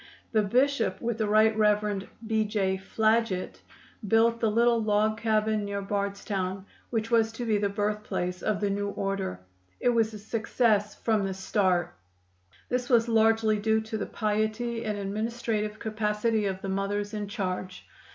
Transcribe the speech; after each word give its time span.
The 0.31 0.41
Bishop, 0.41 0.99
with 0.99 1.19
the 1.19 1.27
Right 1.27 1.55
Rev. 1.55 2.09
B. 2.25 2.43
J. 2.43 2.75
Flaget, 2.75 3.57
built 4.07 4.39
the 4.39 4.49
little 4.49 4.81
log 4.81 5.19
cabin 5.19 5.63
near 5.63 5.83
Bardstown 5.83 6.65
which 6.89 7.11
was 7.11 7.31
to 7.33 7.45
be 7.45 7.59
the 7.59 7.69
birthplace 7.69 8.41
of 8.41 8.59
the 8.61 8.71
new 8.71 8.89
order. 8.89 9.41
It 9.79 9.89
was 9.89 10.11
a 10.15 10.17
success 10.17 10.95
from 10.95 11.23
the 11.23 11.35
start. 11.35 11.93
This 12.67 12.89
was 12.89 13.07
largely 13.07 13.59
due 13.59 13.81
to 13.81 13.97
the 13.99 14.07
piety 14.07 14.85
and 14.85 14.97
administrative 14.97 15.77
capacity 15.77 16.47
of 16.47 16.63
the 16.63 16.69
mothers 16.69 17.13
in 17.13 17.27
charge. 17.27 17.85